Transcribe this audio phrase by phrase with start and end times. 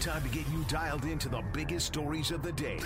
[0.00, 2.80] Time to get you dialed into the biggest stories of the day.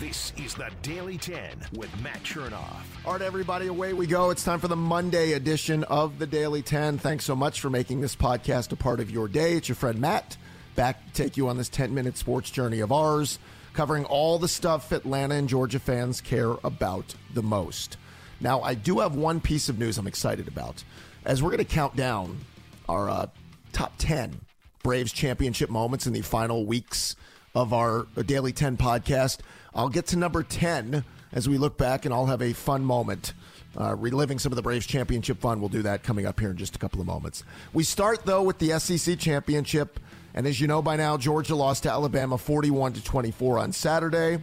[0.00, 2.82] This is the Daily 10 with Matt Chernoff.
[3.06, 4.30] All right, everybody, away we go.
[4.30, 6.98] It's time for the Monday edition of the Daily 10.
[6.98, 9.52] Thanks so much for making this podcast a part of your day.
[9.52, 10.36] It's your friend Matt,
[10.74, 13.38] back to take you on this 10 minute sports journey of ours,
[13.72, 17.96] covering all the stuff Atlanta and Georgia fans care about the most.
[18.40, 20.82] Now, I do have one piece of news I'm excited about.
[21.24, 22.40] As we're going to count down
[22.88, 23.26] our uh,
[23.72, 24.40] top 10
[24.82, 27.14] Braves championship moments in the final weeks
[27.54, 29.38] of our Daily 10 podcast.
[29.74, 33.32] I'll get to number 10 as we look back, and I'll have a fun moment
[33.78, 35.60] uh, reliving some of the Braves championship fun.
[35.60, 37.44] We'll do that coming up here in just a couple of moments.
[37.72, 40.00] We start, though, with the SEC championship.
[40.34, 44.42] And as you know by now, Georgia lost to Alabama 41 to 24 on Saturday.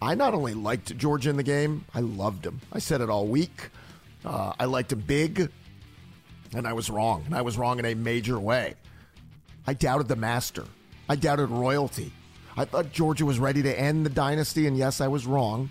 [0.00, 2.60] I not only liked Georgia in the game, I loved him.
[2.72, 3.70] I said it all week.
[4.24, 5.50] Uh, I liked him big,
[6.54, 7.22] and I was wrong.
[7.26, 8.74] And I was wrong in a major way.
[9.66, 10.64] I doubted the master.
[11.08, 12.12] I doubted royalty.
[12.56, 15.70] I thought Georgia was ready to end the dynasty, and yes, I was wrong.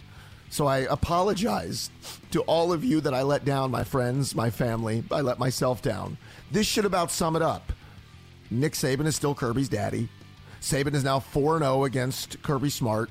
[0.50, 1.90] So I apologize
[2.32, 5.04] to all of you that I let down, my friends, my family.
[5.12, 6.18] I let myself down.
[6.52, 7.74] This should about sum it up.
[8.52, 10.08] Nick Saban is still Kirby's daddy.
[10.62, 13.10] Saban is now 4 0 against Kirby Smart.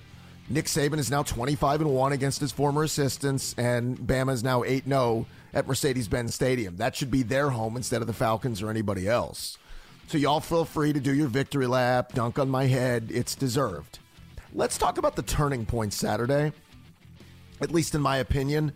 [0.48, 4.62] Nick Saban is now 25 and 1 against his former assistants, and Bama is now
[4.62, 6.76] 8 0 at Mercedes Benz Stadium.
[6.76, 9.58] That should be their home instead of the Falcons or anybody else.
[10.06, 13.10] So y'all feel free to do your victory lap, dunk on my head.
[13.12, 13.98] It's deserved.
[14.52, 16.52] Let's talk about the turning point Saturday.
[17.60, 18.72] At least in my opinion,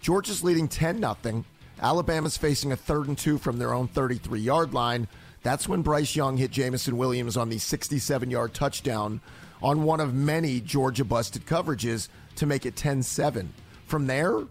[0.00, 1.44] Georgia's leading 10 0.
[1.80, 5.08] Alabama's facing a third and two from their own 33 yard line.
[5.42, 9.20] That's when Bryce Young hit Jameson Williams on the 67 yard touchdown
[9.62, 13.52] on one of many Georgia busted coverages to make it 10 7.
[13.86, 14.42] From there,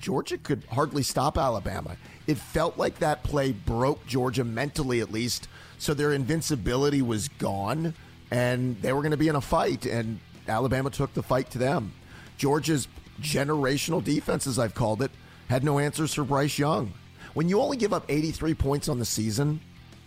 [0.00, 1.96] Georgia could hardly stop Alabama.
[2.26, 5.48] It felt like that play broke Georgia mentally, at least,
[5.78, 7.94] so their invincibility was gone
[8.30, 10.18] and they were going to be in a fight, and
[10.48, 11.92] Alabama took the fight to them.
[12.36, 12.88] Georgia's
[13.20, 15.12] generational defense, as I've called it,
[15.48, 16.92] had no answers for Bryce Young.
[17.34, 19.60] When you only give up 83 points on the season,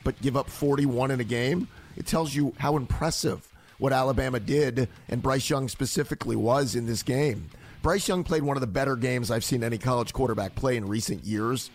[0.04, 4.90] but give up 41 in a game, it tells you how impressive what Alabama did
[5.08, 7.50] and Bryce Young specifically was in this game.
[7.82, 10.88] Bryce Young played one of the better games I've seen any college quarterback play in
[10.88, 11.70] recent years.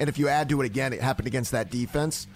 [0.00, 2.26] And if you add to it again, it happened against that defense,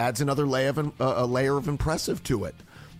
[0.00, 2.54] adds another layer of, uh, a layer of impressive to it.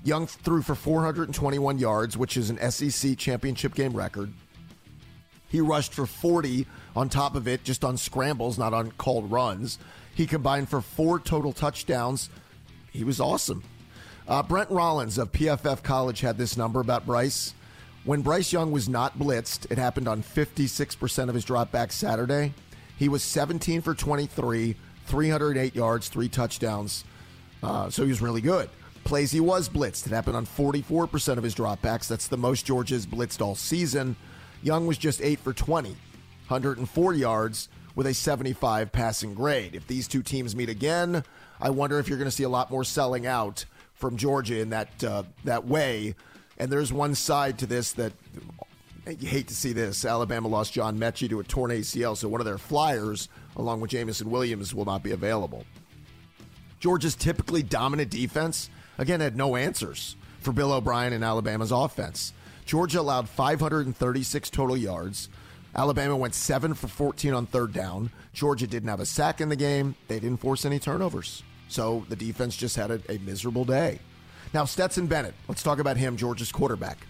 [0.04, 4.32] Young threw for 421 yards, which is an SEC championship game record.
[5.48, 9.78] He rushed for 40 on top of it, just on scrambles, not on called runs.
[10.14, 12.28] He combined for four total touchdowns.
[12.92, 13.62] He was awesome.
[14.26, 17.54] Uh, Brent Rollins of PFF College had this number about Bryce.
[18.04, 22.52] When Bryce Young was not blitzed, it happened on 56% of his dropbacks Saturday.
[22.96, 27.04] He was 17 for 23, 308 yards, three touchdowns.
[27.62, 28.68] Uh, so he was really good.
[29.04, 30.06] Plays he was blitzed.
[30.06, 32.08] It happened on 44% of his dropbacks.
[32.08, 34.16] That's the most Georgia's blitzed all season.
[34.62, 39.74] Young was just 8 for 20, 104 yards with a 75 passing grade.
[39.74, 41.22] If these two teams meet again,
[41.60, 44.70] I wonder if you're going to see a lot more selling out from Georgia in
[44.70, 46.14] that uh, that way.
[46.58, 48.12] And there's one side to this that
[49.06, 50.04] you hate to see this.
[50.04, 53.90] Alabama lost John Metchie to a torn ACL, so one of their flyers, along with
[53.90, 55.64] Jameson Williams, will not be available.
[56.80, 62.32] Georgia's typically dominant defense, again, had no answers for Bill O'Brien and Alabama's offense.
[62.64, 65.28] Georgia allowed 536 total yards.
[65.76, 68.10] Alabama went 7 for 14 on third down.
[68.32, 69.94] Georgia didn't have a sack in the game.
[70.08, 71.42] They didn't force any turnovers.
[71.68, 73.98] So the defense just had a, a miserable day.
[74.52, 77.06] Now, Stetson Bennett, let's talk about him, Georgia's quarterback.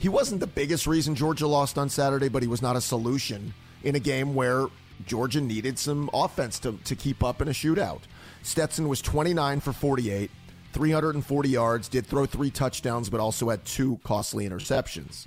[0.00, 3.52] He wasn't the biggest reason Georgia lost on Saturday, but he was not a solution
[3.82, 4.68] in a game where
[5.06, 8.00] Georgia needed some offense to, to keep up in a shootout.
[8.42, 10.30] Stetson was 29 for 48,
[10.72, 15.26] 340 yards, did throw three touchdowns, but also had two costly interceptions.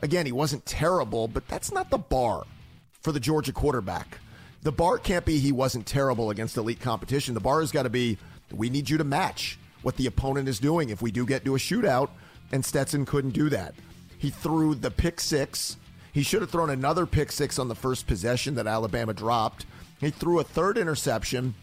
[0.00, 2.44] Again, he wasn't terrible, but that's not the bar
[3.00, 4.18] for the Georgia quarterback.
[4.62, 7.34] The bar can't be he wasn't terrible against elite competition.
[7.34, 8.16] The bar has got to be
[8.52, 11.56] we need you to match what the opponent is doing if we do get to
[11.56, 12.10] a shootout,
[12.52, 13.74] and Stetson couldn't do that.
[14.18, 15.76] He threw the pick six.
[16.12, 19.66] He should have thrown another pick six on the first possession that Alabama dropped.
[20.00, 21.54] He threw a third interception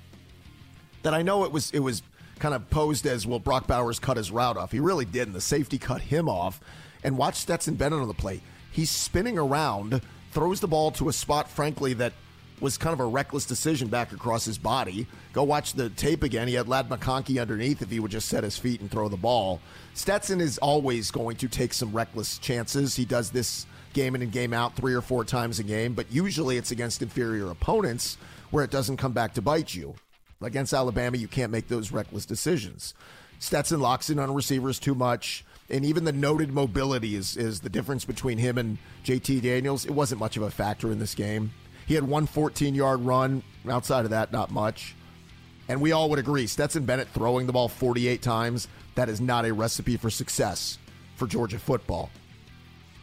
[1.03, 2.01] that I know it was it was
[2.39, 3.39] kind of posed as well.
[3.39, 4.71] Brock Bowers cut his route off.
[4.71, 5.33] He really didn't.
[5.33, 6.59] The safety cut him off.
[7.03, 8.41] And watch Stetson Bennett on the play.
[8.71, 10.01] He's spinning around,
[10.31, 12.13] throws the ball to a spot, frankly, that
[12.61, 15.07] was kind of a reckless decision back across his body.
[15.33, 16.47] Go watch the tape again.
[16.47, 19.17] He had Ladd McConkey underneath if he would just set his feet and throw the
[19.17, 19.59] ball.
[19.93, 22.95] Stetson is always going to take some reckless chances.
[22.95, 26.11] He does this game in and game out three or four times a game, but
[26.11, 28.17] usually it's against inferior opponents
[28.51, 29.95] where it doesn't come back to bite you.
[30.41, 32.93] Against Alabama, you can't make those reckless decisions.
[33.39, 35.43] Stetson locks in on receivers too much.
[35.69, 39.85] And even the noted mobility is, is the difference between him and JT Daniels.
[39.85, 41.51] It wasn't much of a factor in this game.
[41.89, 43.41] He had one 14 yard run.
[43.67, 44.93] Outside of that, not much.
[45.67, 49.43] And we all would agree Stetson Bennett throwing the ball 48 times, that is not
[49.43, 50.77] a recipe for success
[51.15, 52.11] for Georgia football.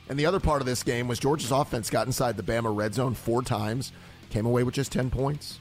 [0.08, 2.94] And the other part of this game was Georgia's offense got inside the Bama red
[2.94, 3.90] zone four times,
[4.30, 5.58] came away with just 10 points.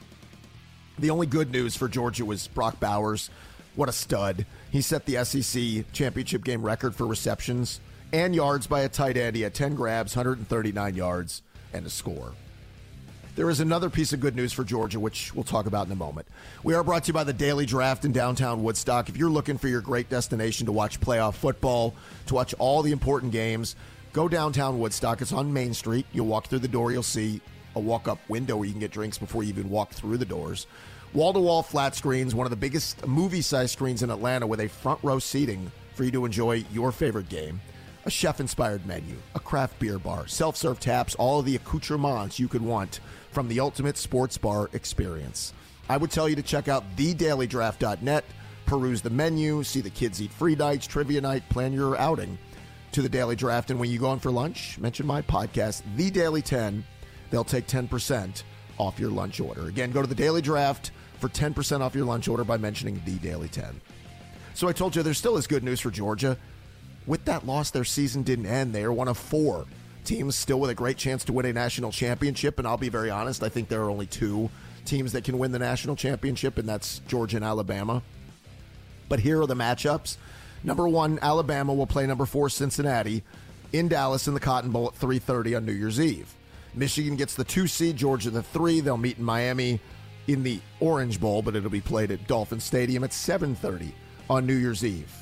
[1.00, 3.28] The only good news for Georgia was Brock Bowers.
[3.74, 4.46] What a stud.
[4.70, 7.80] He set the SEC championship game record for receptions
[8.12, 9.34] and yards by a tight end.
[9.34, 11.42] He had 10 grabs, 139 yards,
[11.72, 12.32] and a score.
[13.36, 15.96] There is another piece of good news for Georgia, which we'll talk about in a
[15.96, 16.26] moment.
[16.62, 19.10] We are brought to you by the Daily Draft in downtown Woodstock.
[19.10, 21.94] If you're looking for your great destination to watch playoff football,
[22.28, 23.76] to watch all the important games,
[24.14, 25.20] go downtown Woodstock.
[25.20, 26.06] It's on Main Street.
[26.14, 27.42] You'll walk through the door, you'll see
[27.74, 30.24] a walk up window where you can get drinks before you even walk through the
[30.24, 30.66] doors.
[31.12, 34.60] Wall to wall flat screens, one of the biggest movie size screens in Atlanta with
[34.60, 37.60] a front row seating for you to enjoy your favorite game.
[38.06, 42.46] A chef inspired menu, a craft beer bar, self serve taps, all the accoutrements you
[42.46, 43.00] could want
[43.32, 45.52] from the ultimate sports bar experience.
[45.88, 48.24] I would tell you to check out thedailydraft.net,
[48.64, 52.38] peruse the menu, see the kids eat free nights, trivia night, plan your outing
[52.92, 53.72] to the Daily Draft.
[53.72, 56.84] And when you go in for lunch, mention my podcast, The Daily 10.
[57.30, 58.44] They'll take 10%
[58.78, 59.66] off your lunch order.
[59.66, 63.16] Again, go to the Daily Draft for 10% off your lunch order by mentioning The
[63.16, 63.80] Daily 10.
[64.54, 66.38] So I told you there still is good news for Georgia.
[67.06, 68.72] With that loss, their season didn't end.
[68.72, 69.66] They are one of four
[70.04, 72.58] teams still with a great chance to win a national championship.
[72.58, 74.50] And I'll be very honest, I think there are only two
[74.84, 78.02] teams that can win the national championship, and that's Georgia and Alabama.
[79.08, 80.16] But here are the matchups.
[80.64, 83.22] Number one, Alabama will play number four, Cincinnati,
[83.72, 86.32] in Dallas in the Cotton Bowl at 3:30 on New Year's Eve.
[86.74, 88.80] Michigan gets the two seed, Georgia the three.
[88.80, 89.80] They'll meet in Miami
[90.26, 93.92] in the Orange Bowl, but it'll be played at Dolphin Stadium at 7:30
[94.28, 95.12] on New Year's Eve.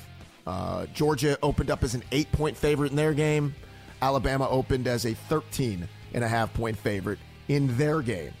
[0.45, 3.55] Uh, Georgia opened up as an eight-point favorite in their game.
[4.01, 8.33] Alabama opened as a 13 and a half point favorite in their game.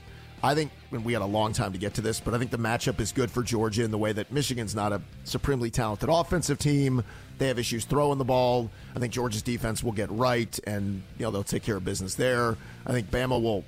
[0.43, 2.51] I think, and we had a long time to get to this, but I think
[2.51, 6.07] the matchup is good for Georgia in the way that Michigan's not a supremely talented
[6.07, 7.03] offensive team.
[7.39, 8.69] They have issues throwing the ball.
[8.95, 12.13] I think Georgia's defense will get right, and you know they'll take care of business
[12.13, 12.57] there.
[12.85, 13.63] I think Bama will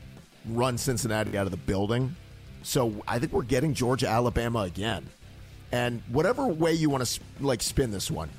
[0.46, 2.16] run Cincinnati out of the building.
[2.62, 5.10] So I think we're getting Georgia Alabama again.
[5.72, 8.30] And whatever way you want to like spin this one,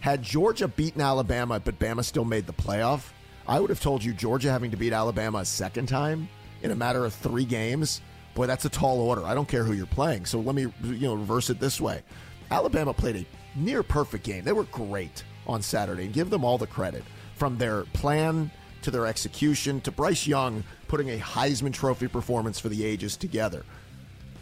[0.00, 3.10] had Georgia beaten Alabama, but Bama still made the playoff,
[3.46, 6.28] I would have told you Georgia having to beat Alabama a second time
[6.62, 8.00] in a matter of three games.
[8.34, 9.24] Boy, that's a tall order.
[9.24, 10.24] I don't care who you're playing.
[10.24, 12.02] So let me you know reverse it this way.
[12.50, 13.26] Alabama played a
[13.58, 14.44] near perfect game.
[14.44, 17.02] They were great on Saturday, and give them all the credit
[17.34, 18.50] from their plan
[18.82, 23.64] to their execution to Bryce Young putting a Heisman Trophy performance for the ages together.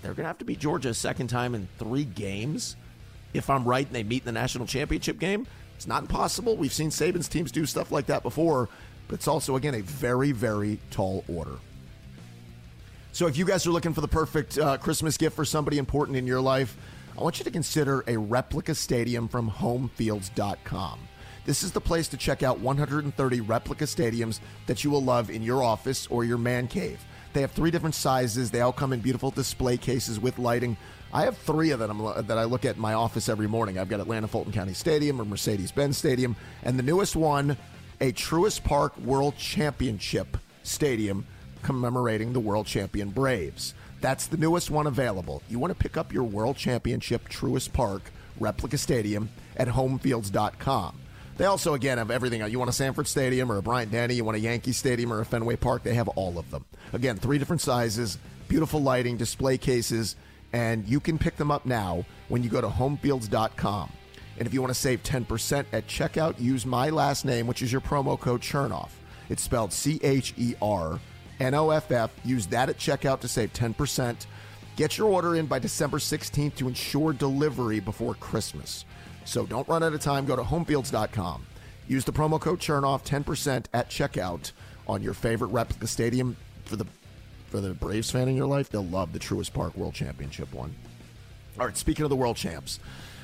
[0.03, 2.77] They're going to have to beat Georgia a second time in three games
[3.35, 5.47] if I'm right and they meet in the national championship game,
[5.77, 6.57] it's not impossible.
[6.57, 8.69] We've seen Saban's teams do stuff like that before,
[9.07, 11.57] but it's also, again, a very, very tall order.
[13.13, 16.17] So if you guys are looking for the perfect uh, Christmas gift for somebody important
[16.17, 16.77] in your life,
[17.17, 21.01] I want you to consider a replica stadium from homefields.com.
[21.45, 25.43] This is the place to check out 130 replica stadiums that you will love in
[25.43, 27.05] your office or your man cave.
[27.33, 28.51] They have three different sizes.
[28.51, 30.77] They all come in beautiful display cases with lighting.
[31.13, 33.79] I have three of them that I look at in my office every morning.
[33.79, 37.57] I've got Atlanta Fulton County Stadium or Mercedes Benz Stadium, and the newest one,
[38.01, 41.27] a Truist Park World Championship Stadium
[41.63, 43.75] commemorating the world champion Braves.
[44.01, 45.43] That's the newest one available.
[45.49, 48.03] You want to pick up your world championship Truist Park
[48.39, 51.01] replica stadium at homefields.com.
[51.39, 52.45] They also, again, have everything.
[52.51, 55.21] You want a Sanford Stadium or a Bryant Denny, you want a Yankee Stadium or
[55.21, 56.65] a Fenway Park, they have all of them.
[56.93, 58.19] Again, three different sizes,
[58.49, 60.17] beautiful lighting, display cases,
[60.53, 63.93] and you can pick them up now when you go to homefields.com.
[64.39, 67.71] And if you want to save 10% at checkout, use my last name, which is
[67.71, 68.91] your promo code Chernoff.
[69.29, 70.99] It's spelled C H E R
[71.39, 72.11] N O F F.
[72.25, 74.27] Use that at checkout to save 10%.
[74.77, 78.85] Get your order in by December 16th to ensure delivery before Christmas.
[79.29, 80.25] So don't run out of time.
[80.25, 81.47] Go to homefields.com.
[81.87, 84.53] Use the promo code Chernoff 10% at checkout
[84.87, 86.87] on your favorite replica stadium for the
[87.49, 88.71] for the Braves fan in your life.
[88.71, 90.75] They'll love the Truist Park World Championship one.
[91.61, 92.81] All right, speaking of the world champs,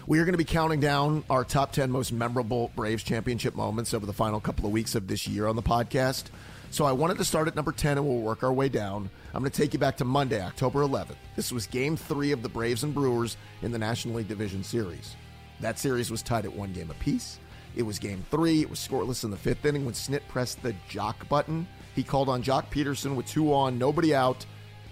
[0.07, 3.95] we are going to be counting down our top 10 most memorable Braves championship moments
[3.95, 6.25] over the final couple of weeks of this year on the podcast.
[6.71, 9.09] So I wanted to start at number 10 and we'll work our way down.
[9.33, 11.17] I'm going to take you back to Monday, October 11th.
[11.37, 15.15] This was game three of the Braves and Brewers in the National League Division Series.
[15.61, 17.39] That series was tied at one game apiece.
[17.77, 18.61] It was game three.
[18.61, 21.67] It was scoreless in the fifth inning when Snit pressed the Joc button.
[21.95, 24.45] He called on Joc Pederson with two on, nobody out,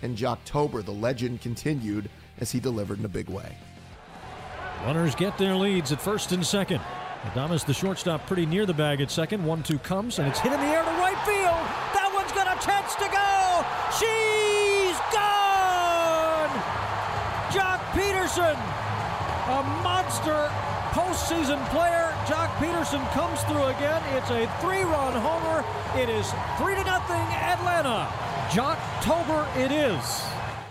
[0.03, 2.09] and Joctober, the legend, continued
[2.41, 3.57] as he delivered in a big way.
[4.85, 6.81] Runners get their leads at first and second.
[7.23, 9.45] Adames, the shortstop, pretty near the bag at second.
[9.45, 11.63] One two comes, and it's hit in the air to right field.
[11.95, 13.63] That one's got a chance to go.
[13.95, 16.51] She's gone.
[17.55, 18.59] Joc Pederson,
[19.49, 20.51] a monster
[20.93, 22.15] postseason player.
[22.27, 24.03] Joc Pederson comes through again.
[24.17, 25.65] It's a three-run homer.
[26.01, 28.09] It is three to nothing Atlanta.
[28.53, 30.23] Jock Tober it is.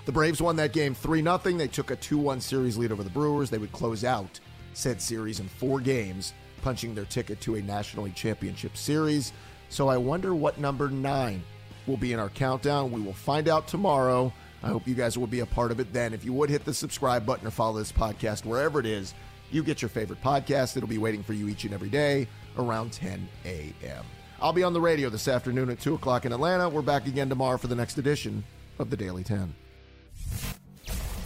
[0.06, 1.38] The Braves won that game 3 0.
[1.38, 3.50] They took a 2 1 series lead over the Brewers.
[3.50, 4.40] They would close out
[4.74, 9.34] said series in four games, punching their ticket to a National League Championship Series.
[9.70, 11.44] So I wonder what number nine
[11.88, 12.92] will be in our countdown.
[12.92, 14.32] We will find out tomorrow.
[14.64, 16.14] I hope you guys will be a part of it then.
[16.14, 19.14] If you would hit the subscribe button or follow this podcast wherever it is,
[19.52, 20.78] you get your favorite podcast.
[20.78, 22.28] It'll be waiting for you each and every day
[22.58, 24.06] around 10 a.m.
[24.40, 26.68] I'll be on the radio this afternoon at 2 o'clock in Atlanta.
[26.68, 28.44] We're back again tomorrow for the next edition
[28.80, 29.54] of the Daily 10.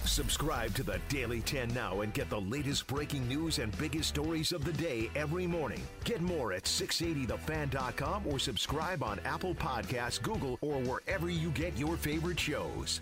[0.05, 4.53] Subscribe to the Daily 10 now and get the latest breaking news and biggest stories
[4.53, 5.81] of the day every morning.
[6.03, 11.97] Get more at 680thefan.com or subscribe on Apple Podcasts, Google, or wherever you get your
[11.97, 13.01] favorite shows.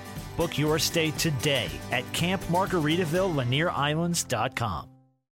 [0.37, 4.90] Book your stay today at campmargaritaville.lanierislands.com.